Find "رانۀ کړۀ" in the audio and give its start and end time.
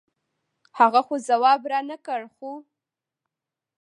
1.71-2.27